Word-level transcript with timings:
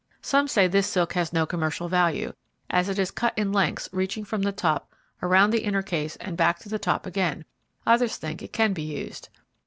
Some 0.23 0.47
say 0.47 0.65
this 0.67 0.87
silk 0.87 1.13
has 1.13 1.31
no 1.31 1.45
commercial 1.45 1.87
value, 1.87 2.33
as 2.71 2.89
it 2.89 2.97
is 2.97 3.11
cut 3.11 3.37
in 3.37 3.51
lengths 3.53 3.87
reaching 3.91 4.25
from 4.25 4.41
the 4.41 4.51
top 4.51 4.95
around 5.21 5.51
the 5.51 5.63
inner 5.63 5.83
case 5.83 6.15
and 6.15 6.35
back 6.35 6.57
to 6.61 6.69
the 6.69 6.79
top 6.79 7.05
again; 7.05 7.45
others 7.85 8.17
think 8.17 8.41
it 8.41 8.51
can 8.51 8.73
be 8.73 8.81
used. 8.81 9.29